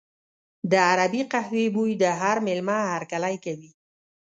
[0.71, 3.69] د عربي قهوې بوی د هر مېلمه هرکلی کوي.